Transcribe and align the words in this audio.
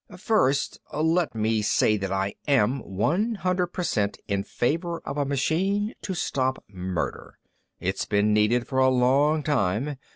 "First, 0.17 0.79
let 0.91 1.35
me 1.35 1.61
say 1.61 1.95
that 1.95 2.11
I 2.11 2.33
am 2.47 2.79
one 2.79 3.35
hundred 3.35 3.67
per 3.67 3.83
cent 3.83 4.17
in 4.27 4.41
favor 4.43 4.99
of 5.05 5.15
a 5.15 5.25
machine 5.25 5.93
to 6.01 6.15
stop 6.15 6.63
murder. 6.67 7.37
It's 7.79 8.05
been 8.05 8.33
needed 8.33 8.65
for 8.65 8.79
a 8.79 8.89
long 8.89 9.43
time. 9.43 9.97